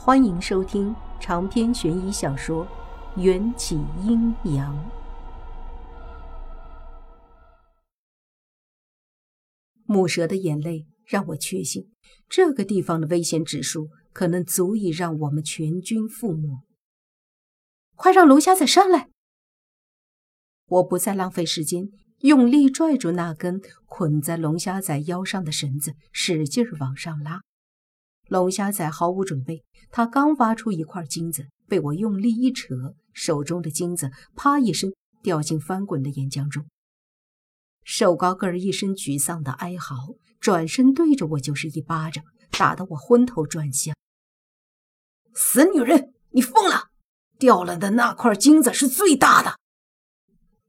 [0.00, 2.64] 欢迎收听长篇悬疑小说
[3.20, 3.74] 《缘起
[4.04, 4.72] 阴阳》。
[9.84, 11.90] 母蛇的眼泪让我确信，
[12.28, 16.60] 这个地方的危险指数可能足以让我们全军覆没。
[17.96, 19.08] 快让龙虾仔上来！
[20.68, 21.90] 我不再浪费时间，
[22.20, 27.42] 用力拽住那根捆在龙虾仔腰上的绳子，使劲往上拉。
[28.28, 34.92] 龙虾仔毫无准备，他刚挖出一块金子，被我用力一扯，手中的金子啪一声
[35.22, 36.66] 掉进翻滚的岩浆中。
[37.84, 39.96] 瘦高个儿一声沮丧的哀嚎，
[40.40, 43.96] 转身对着我就是一巴掌，打得我昏头转向。
[45.32, 46.88] 死女人，你疯了！
[47.38, 49.56] 掉了的那块金子是最大的。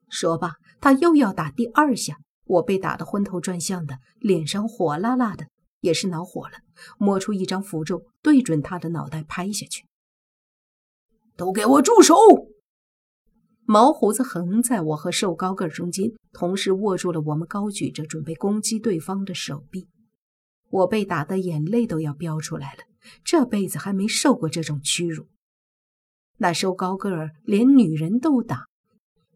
[0.07, 5.47] 说罢，他又要打第二下，我被打得昏头转向的，脸上火辣辣的。
[5.81, 6.55] 也是恼火了，
[6.97, 9.85] 摸出一张符咒，对准他的脑袋拍下去。
[11.35, 12.15] 都给我住手！
[13.65, 19.87] 毛胡子横在我和瘦高个中间，同时握住了我们高举着准备攻击对方的手臂。
[20.69, 22.83] 我被打得眼泪都要飙出来了，
[23.23, 25.27] 这辈子还没受过这种屈辱。
[26.37, 28.65] 那瘦高个儿连女人都打，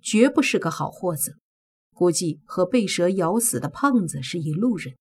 [0.01, 1.33] 绝不是个好货色，
[1.93, 4.95] 估计和被蛇咬死的胖子是一路人。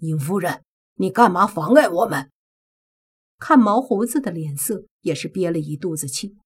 [0.00, 0.62] 尹夫人，
[0.94, 2.30] 你干嘛妨碍我们？
[3.38, 6.36] 看毛胡子的脸色，也是憋了一肚子气，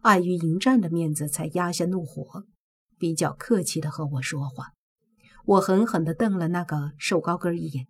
[0.00, 2.44] 碍于迎战的面子，才压下怒火，
[2.98, 4.72] 比较客气的和我说话。
[5.44, 7.86] 我狠狠地瞪了那个瘦高个一眼。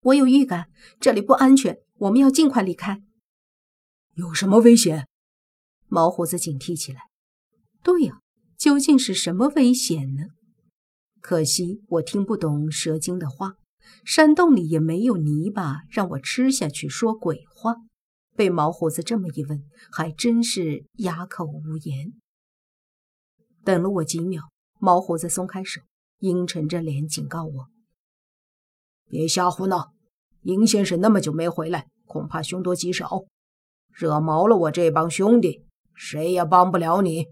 [0.00, 0.68] 我有预感，
[1.00, 3.02] 这里不安全，我们要尽快离开。
[4.14, 5.08] 有什么危险？
[5.86, 7.08] 毛胡子警惕起来。
[7.82, 8.20] 对呀，
[8.58, 10.24] 究竟是什么危险呢？
[11.24, 13.54] 可惜我听不懂蛇精的话，
[14.04, 17.76] 山洞里也没有泥巴让我吃下去说鬼话。
[18.36, 22.12] 被毛胡子这么一问，还真是哑口无言。
[23.64, 24.42] 等了我几秒，
[24.78, 25.80] 毛胡子松开手，
[26.18, 27.68] 阴沉着脸警告我
[29.08, 29.94] ：“别瞎胡闹！
[30.42, 33.24] 殷先生那么久没回来，恐怕凶多吉少，
[33.94, 37.28] 惹毛了我这帮兄弟，谁也帮不了你。”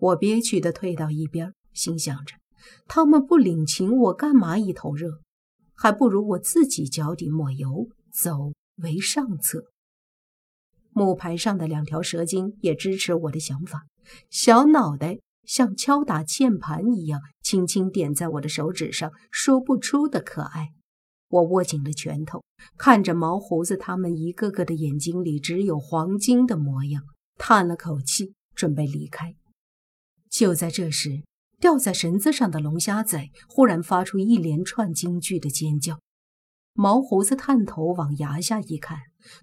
[0.00, 2.36] 我憋屈地退到一边，心想着。
[2.86, 5.20] 他们不领情，我干嘛一头热？
[5.74, 9.64] 还不如我自己脚底抹油，走为上策。
[10.90, 13.86] 木牌上的两条蛇精也支持我的想法，
[14.30, 20.68] 小脑袋像敲打键盘一样，轻轻点在我的手指上，说不出的可爱。
[21.28, 22.44] 我握紧了拳头，
[22.78, 27.02] 看着毛胡子他们一个个的眼睛里只有黄金的模样，
[27.36, 29.34] 叹了口气，准备离开。
[30.30, 31.24] 就在这时。
[31.64, 35.98] 吊在绳子上的龙虾仔忽然发出一连串惊惧的尖叫，
[36.74, 38.98] 毛胡子探头往崖下一看，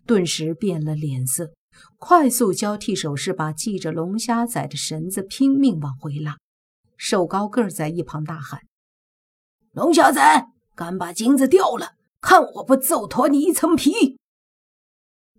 [0.05, 1.51] 顿时变了脸色，
[1.97, 6.37] 快速交替手势，把系着龙虾仔的绳子拼命往回拉。
[6.95, 8.61] 瘦高个儿在一旁大喊
[9.73, 10.45] ：“龙虾仔，
[10.75, 14.19] 敢把金子掉了，看我不揍脱你一层皮！”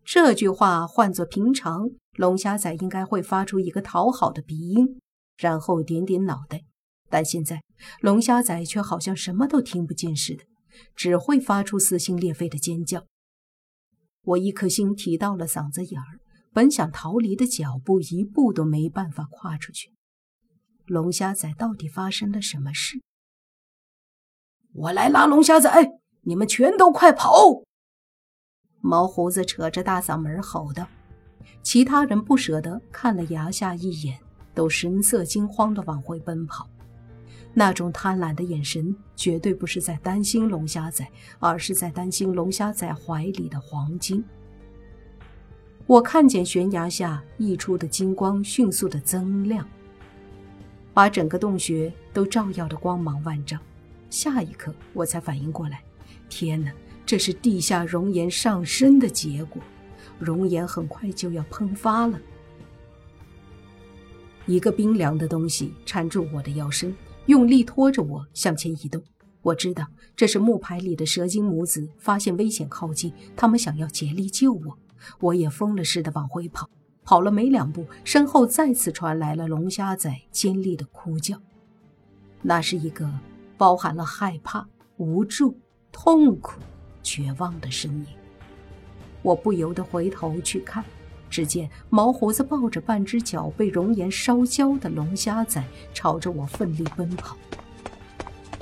[0.05, 5.01] 这句话换作平常，龙虾仔应该会发出一个讨好的鼻音，
[5.37, 6.65] 然后点点脑袋。
[7.13, 7.63] 但现在，
[8.01, 10.45] 龙虾仔却好像什么都听不见似的，
[10.97, 13.05] 只会发出撕心裂肺的尖叫。
[14.23, 16.21] 我一颗心提到了嗓子眼儿，
[16.55, 19.93] 本想逃离的脚步一步都没办法跨出去。
[20.87, 23.03] 龙虾仔到底发生了什么事？
[24.73, 25.71] 我来拉龙虾仔，
[26.23, 27.63] 你们全都快跑！
[28.81, 30.89] 毛胡子扯着大嗓门吼道。
[31.63, 34.19] 其他人不舍得看了崖下一眼，
[34.55, 36.67] 都神色惊慌地往回奔跑。
[37.55, 41.07] 那种贪婪的眼神，绝对不是在担心龙虾仔，
[41.39, 44.25] 而是在担心龙虾仔怀里的黄金。
[45.87, 49.69] 我看见悬崖下溢出的金光迅速的增亮，
[50.95, 53.61] 把整个洞穴都照耀的光芒万丈。
[54.09, 55.83] 下一刻，我才反应过来，
[56.31, 56.73] 天哪，
[57.05, 59.61] 这是地下熔岩上升的结果，
[60.19, 62.19] 熔岩很快就要喷发了。
[64.47, 66.95] 一个冰凉的东西缠住我的腰身。
[67.27, 69.03] 用力拖着我向前移动，
[69.43, 69.87] 我知道
[70.17, 74.79] 这是木牌里的蛇精母子发现危险靠近，他们想要竭力救我。
[75.21, 76.69] 我也疯了似的往回跑，
[77.05, 81.41] 跑了没两步，身后再次传来了龙虾仔尖利的哭叫，
[82.43, 83.09] 那是一个
[83.57, 85.57] 包含了害怕、无助、
[85.91, 86.61] 痛苦、
[87.03, 88.07] 绝望的声音。
[89.23, 90.85] 我不由得回头去看。
[91.33, 95.65] 只见毛胡子抱着半只脚被熔岩烧焦的龙虾仔，
[95.95, 97.35] 朝着我奋力奔跑。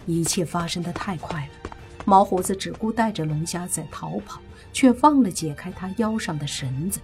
[0.06, 1.70] 一切发生的太快了，
[2.04, 4.40] 毛胡子只顾带着龙虾仔逃跑，
[4.72, 7.00] 却忘了解开他腰上的绳子。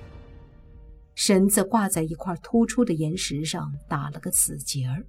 [1.17, 5.05] 绳子挂在一块突出的岩石上，打了个死结儿，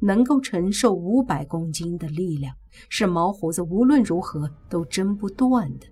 [0.00, 2.52] 能够承受五百公斤的力量，
[2.88, 5.86] 是毛胡子无论如何都挣不断的。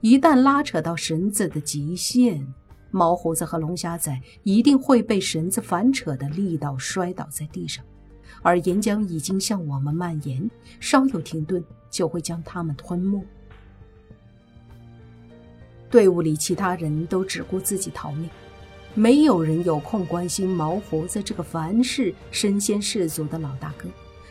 [0.00, 2.44] 一旦拉扯到绳子的极限，
[2.92, 7.84] 毛胡子和龙虾仔一定会被绳子反扯的力道摔倒在地上。
[8.42, 10.48] 而岩浆已经向我们蔓延，
[10.78, 13.24] 稍有停顿就会将他们吞没。
[15.90, 18.28] 队伍里其他人都只顾自己逃命，
[18.94, 23.88] 没有人有空关心毛胡子这个凡事身先士卒的老大哥，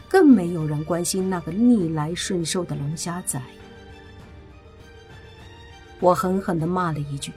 [0.09, 3.41] 更没有人关心那个逆来顺受的龙虾仔。
[5.99, 7.31] 我狠狠地骂了一句，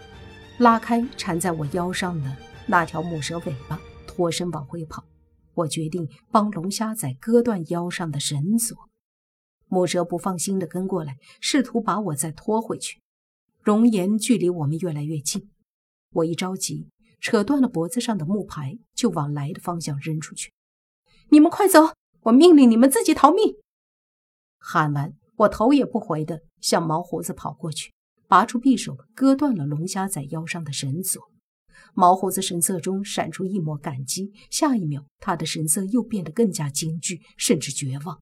[0.59, 2.37] 拉开缠在我腰上的
[2.69, 5.05] 那条母蛇尾巴，脱身往回跑。
[5.55, 8.77] 我决定帮龙虾仔割断腰上的绳索。
[9.67, 13.01] 母蛇不放心地跟过来，试图把我再拖回去。
[13.63, 15.51] 熔岩距离我们越来越近，
[16.11, 16.89] 我一着急，
[17.21, 20.53] 扯断了脖子上的木牌，就往来的方向扔出去。
[21.31, 21.95] 你们快走！
[22.25, 23.57] 我命令你们自己逃命！
[24.59, 27.94] 喊完，我头也不回地向毛胡子跑过去，
[28.35, 31.23] 拔出匕首，割断了龙虾仔腰上的绳索。
[31.95, 38.19] 毛胡子神色中闪出一抹感激，下一秒，他的神色又变得更加惊惧，甚至绝望。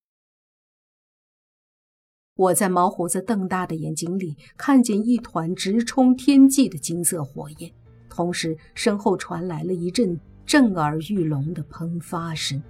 [2.35, 7.73] 我在毛胡子瞪大的眼睛里看见一团直冲天际的金色火焰，
[8.11, 12.63] 同时身后传来了一阵震耳欲聋的喷发声。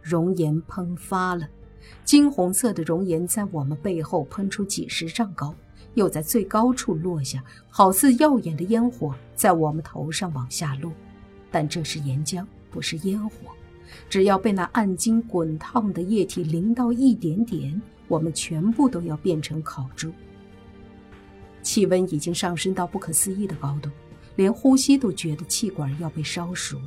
[0.00, 1.46] 熔岩喷发了，
[2.02, 5.54] 金红色的熔岩在我们背后喷出几十丈高。
[5.98, 10.92] 又在最高处落下，好似耀眼的烟火在我们头上往下落。
[11.50, 13.34] 但这是岩浆，不是烟火。
[14.08, 20.12] 只要被那暗金滚烫的液体淋到一点点，我们全部都要变成烤猪。
[21.62, 23.90] 气温已经上升到不可思议的高度，
[24.36, 26.80] 连呼吸都觉得气管要被烧熟。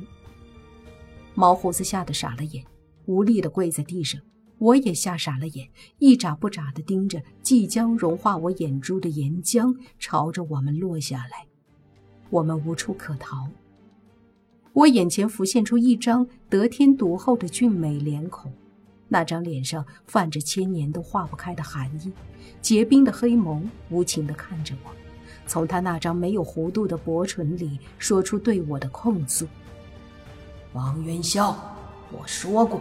[1.34, 2.64] 毛胡子吓得傻了眼，
[3.06, 4.20] 无力地跪在地上。
[4.62, 5.68] 我也吓傻了眼，
[5.98, 11.46] 一眨不眨地盯着即将融化我眼珠的岩浆朝着我们落下来。
[12.30, 13.48] 我们无处可逃。
[14.72, 18.52] 我眼前浮现出一张得天独厚的俊美脸孔，
[19.08, 22.12] 那张脸上泛着千年都化不开的寒意，
[22.60, 23.60] 结冰的黑眸
[23.90, 24.92] 无情地看着我，
[25.44, 29.44] 从他那张没有弧度的薄唇里说出对我的控诉
[30.72, 31.52] ：“王元宵，
[32.12, 32.80] 我说过。”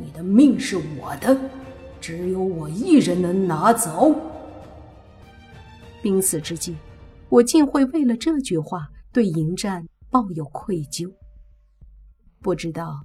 [0.00, 1.36] 你的命是我的，
[2.00, 4.14] 只有我一人能拿走。
[6.00, 6.76] 濒死之际，
[7.28, 11.12] 我竟会为了这句话对迎战抱有愧疚。
[12.40, 13.04] 不知道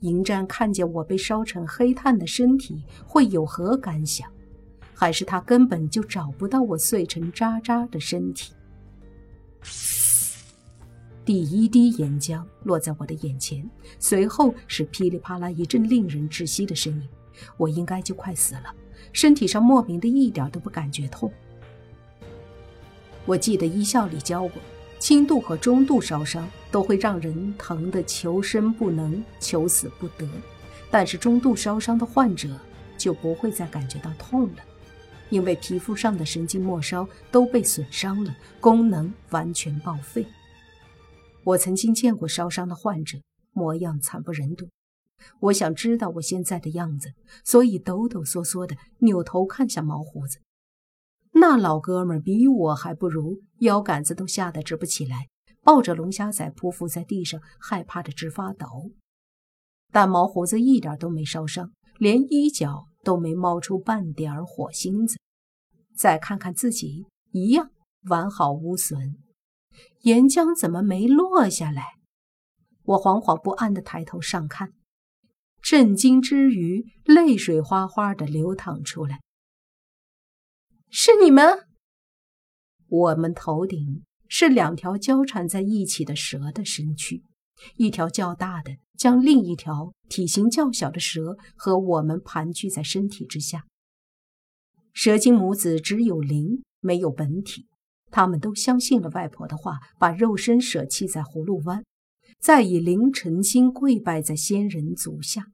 [0.00, 4.30] 迎战看见我被烧成黑炭的身体会有何感想，
[4.94, 8.52] 还是他根本就找不到我碎成渣渣的身体。
[11.28, 13.62] 第一滴岩浆落在我的眼前，
[13.98, 17.06] 随后是噼里啪啦一阵令人窒息的声音。
[17.58, 18.74] 我应该就快死了，
[19.12, 21.30] 身体上莫名的一点都不感觉痛。
[23.26, 24.52] 我记得医校里教过，
[24.98, 30.26] 轻度和中度烧伤都会让人疼得求生不能、求死不得，
[30.90, 32.48] 但是中度烧伤的患者
[32.96, 34.62] 就不会再感觉到痛了，
[35.28, 40.24] 因为皮肤上的神经末梢都被损伤了，功能完全报废。
[41.48, 43.20] 我曾经见过烧伤的患者，
[43.52, 44.68] 模样惨不忍睹。
[45.40, 50.40] 我想知道我现在的样子，所以抖抖嗦嗦的扭头看向毛胡子。
[51.32, 55.28] 那老哥们比我还不如，腰杆子都吓得直不起来，
[55.62, 58.92] 抱着龙虾仔匍匐在地上，害怕的直发抖。
[59.90, 65.16] 但毛胡子一点都没烧伤，连衣角都没冒出半点火星子。
[65.96, 67.70] 再看看自己，一样
[68.10, 69.16] 完好无损。
[70.02, 71.94] 岩浆怎么没落下来？
[72.84, 74.72] 我惶惶不安地抬头上看，
[75.60, 79.20] 震惊之余，泪水哗哗地流淌出来。
[80.88, 81.66] 是你们？
[82.86, 87.22] 我们头顶是两条交缠在一起的蛇的身躯，
[87.76, 93.66] 一条较大的将另一条体型较小的蛇和我们盘踞在身体之下。
[94.94, 97.66] 蛇精母子只有灵，没有本体。
[98.10, 101.84] 他们都相信了外婆的话，把肉身舍弃在葫芦湾，
[102.40, 105.46] 再以灵尘心跪拜在仙人足下。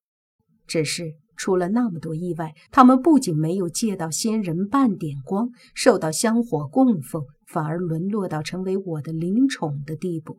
[0.67, 10.39] 只是出了那么多意外，他们不仅没有借到仙人半点光，受到香火供奉，反而沦落到成为我的灵宠的地步。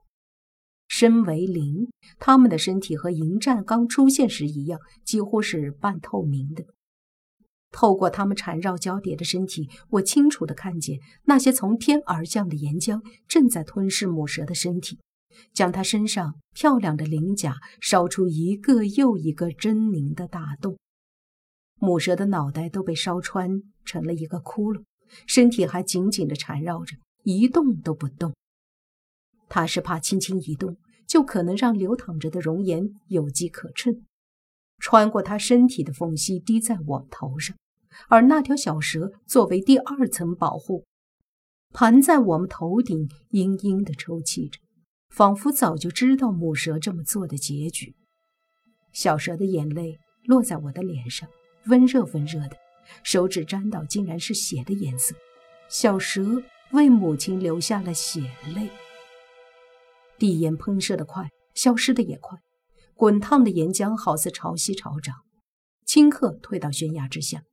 [0.88, 6.64] 身为灵，他们的身体和迎战刚出现时一样，几乎是半透明的。
[7.76, 14.98] 透过它们缠绕交叠的身体，我清楚地看见那些从天而降的岩浆正在吞噬母蛇的身体，
[15.54, 20.78] 将它身上漂亮的鳞甲烧出一个又一个狰狞的大洞。
[21.78, 24.82] 母蛇的脑袋都被烧穿成了一个窟窿，
[25.28, 28.34] 身体还紧紧地缠绕着，一动都不动。
[29.50, 34.02] 它是怕轻轻一动，就可能让流淌着的熔岩有机可乘，
[34.80, 37.54] 穿过它身体的缝隙滴在我头上。
[38.10, 40.86] 而那条小蛇作为第二层保护，
[41.74, 44.60] 盘在我们头顶，嘤嘤地抽泣着，
[45.10, 47.96] 仿佛早就知道母蛇这么做的结局。
[48.94, 51.28] 小蛇的眼泪落在我的脸上，
[51.66, 52.58] 温热温热的，
[53.04, 55.16] 手指沾到竟然是血的颜色。
[55.68, 58.22] 小蛇为母亲流下了血
[58.56, 58.70] 泪。
[60.18, 62.38] 地岩喷射的快，消失的也快，
[62.94, 65.16] 滚烫的岩浆好似潮汐潮涨，
[65.86, 67.44] 顷刻退到悬崖之下。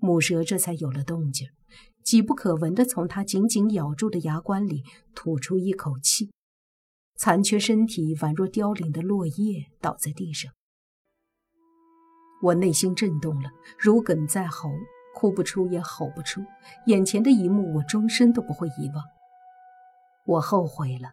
[0.00, 1.48] 母蛇这才有了动静，
[2.02, 4.82] 几不可闻地从它紧紧咬住的牙关里
[5.14, 6.30] 吐出一口气，
[7.16, 10.50] 残缺身体宛若凋零的落叶倒在地上。
[12.42, 14.70] 我内心震动了，如鲠在喉，
[15.14, 16.42] 哭不出也吼不出。
[16.86, 19.04] 眼前的一幕，我终身都不会遗忘。
[20.26, 21.10] 我后悔了，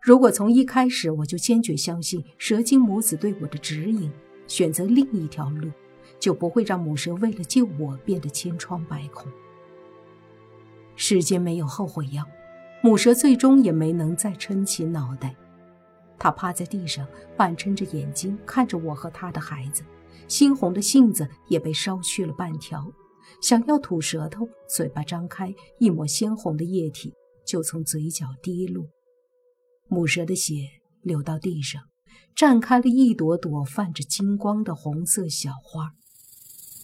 [0.00, 4.12] 如果从一开始我就坚决相信蛇精母子对我的指引，
[4.46, 5.68] 选择另一条路。
[6.18, 9.30] 就不会让母蛇为了救我变得千疮百孔。
[10.96, 12.24] 世间没有后悔药，
[12.82, 15.36] 母蛇最终也没能再撑起脑袋。
[16.18, 19.84] 它趴在地上，半睁着眼睛看着我和他的孩子，
[20.26, 22.92] 猩红的杏子也被烧去了半条。
[23.40, 27.14] 想要吐舌头，嘴巴张开，一抹鲜红的液体
[27.46, 28.86] 就从嘴角滴落。
[29.86, 30.54] 母蛇的血
[31.02, 31.82] 流到地上，
[32.34, 35.92] 绽开了一朵朵泛着金光的红色小花。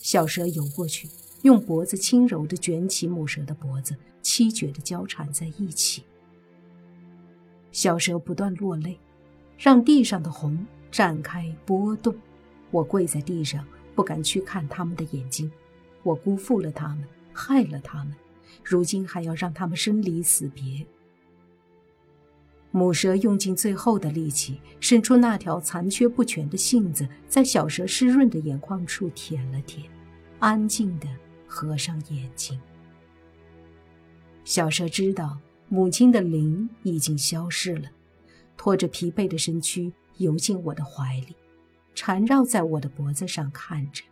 [0.04, 1.08] 小蛇游过去，
[1.44, 6.04] 用脖子轻柔地卷起母蛇的脖子，凄绝地交缠在一起。
[7.72, 9.00] 小蛇不断落泪，
[9.56, 12.14] 让地上的红展开波动。
[12.70, 15.50] 我跪在地上，不敢去看他们的眼睛。
[16.02, 18.14] 我辜负了他们，害了他们，
[18.62, 20.86] 如今还要让他们生离死别。
[22.72, 29.90] 母蛇用尽最后的力气，伸出那条残缺不全的杏子，在小蛇湿润的眼眶处舔了舔。
[30.38, 31.08] 安静地
[31.46, 32.60] 合上眼睛。
[34.44, 35.38] 小蛇知道
[35.68, 37.90] 母亲的灵已经消失了，
[38.56, 41.34] 拖着疲惫的身躯游进我的怀里，
[41.94, 44.04] 缠绕在我的脖子上看着，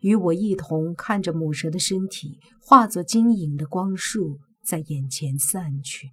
[0.00, 6.12] 与我一同看着母蛇的身体化作晶莹的光束在眼前散去。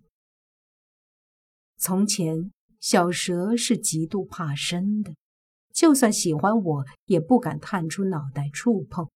[1.77, 5.13] 从前，小蛇是极度怕生的。
[5.83, 9.09] 就算喜欢我，也不敢探出脑袋触碰，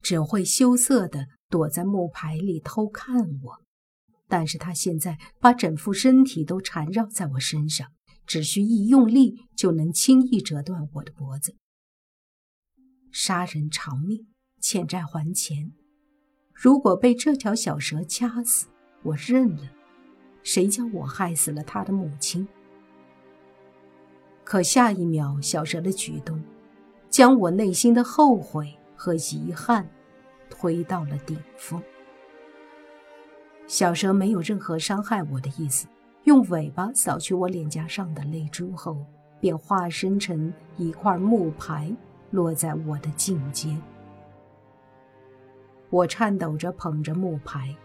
[0.00, 3.64] 只会羞涩地躲在木牌里偷看我。
[4.28, 7.88] 但是他现在把整副身体都缠绕在我身上，
[8.24, 11.56] 只需一用力就能轻易折断我的脖子。
[13.10, 14.28] 杀人偿命，
[14.60, 15.72] 欠债还钱。
[16.54, 18.68] 如果被这条小蛇掐死，
[19.02, 19.72] 我认了。
[20.44, 22.46] 谁叫我害死了他的母亲？
[24.50, 26.42] 可下一秒，小蛇的举动，
[27.10, 29.86] 将我内心的后悔和遗憾
[30.48, 31.82] 推到了顶峰。
[33.66, 35.86] 小蛇没有任何伤害我的意思，
[36.24, 38.96] 用尾巴扫去我脸颊上的泪珠后，
[39.38, 41.94] 便化身成一块木牌，
[42.30, 43.78] 落在我的颈间。
[45.90, 47.76] 我颤抖着捧着木牌，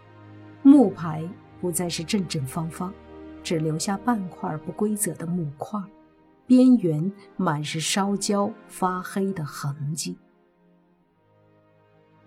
[0.62, 1.28] 木牌
[1.60, 2.90] 不再是正正方方，
[3.42, 5.78] 只留下半块不规则的木块。
[6.46, 10.16] 边缘满是烧焦发黑的痕迹，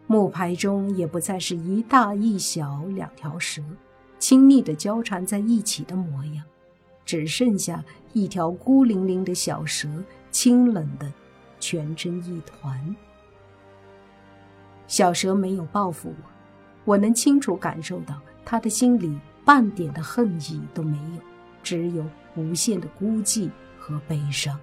[0.08, 3.62] 木牌中也不再是一大一小两条蛇
[4.18, 6.44] 亲密地交缠在一起的模样，
[7.06, 7.84] 只剩下
[8.14, 9.88] 一条孤零零的小蛇，
[10.32, 11.12] 清冷的
[11.60, 12.96] 蜷成一团。
[14.88, 16.30] 小蛇没有报复我，
[16.86, 21.22] 我能清楚感受到他的心里半点的恨意都没有，
[21.62, 22.04] 只有
[22.36, 23.52] 无限的孤寂。
[23.88, 24.60] 和悲伤。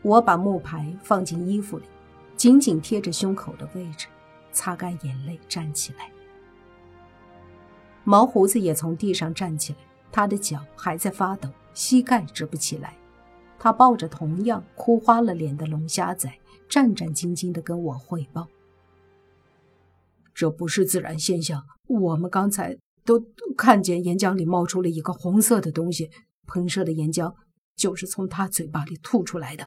[0.00, 1.84] 我把木牌放进衣服里，
[2.34, 4.06] 紧紧贴着胸口的位置，
[4.50, 6.10] 擦干眼泪，站起来。
[8.04, 9.78] 毛胡子也从地上站起来，
[10.10, 12.96] 他的脚还在发抖，膝盖直不起来。
[13.58, 16.32] 他抱着同样哭花了脸的龙虾仔，
[16.66, 18.48] 战战兢兢地跟我汇报
[20.32, 23.22] ：“这不是自然现象，我们刚才都
[23.54, 26.10] 看见岩浆里冒出了一个红色的东西。”
[26.52, 27.34] 喷射的岩浆
[27.76, 29.66] 就是从他嘴巴里吐出来的。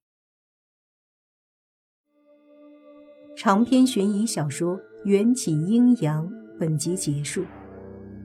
[3.36, 7.44] 长篇悬疑小说《缘起阴阳》本集结束，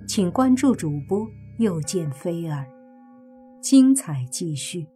[0.07, 1.27] 请关注主播
[1.59, 2.67] 又见菲儿，
[3.63, 4.87] 精彩继续。